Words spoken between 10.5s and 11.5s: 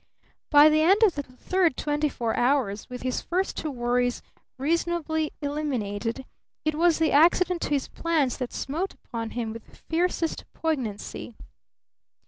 poignancy.